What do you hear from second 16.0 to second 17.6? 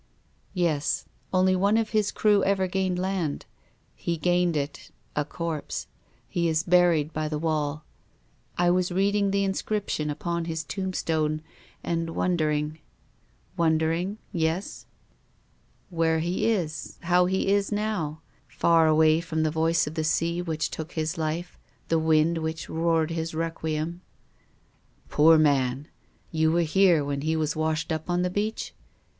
he is, how he